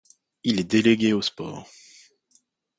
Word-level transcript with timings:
Il 0.43 0.59
est 0.59 0.63
délégué 0.63 1.13
aux 1.13 1.21
sports. 1.21 1.69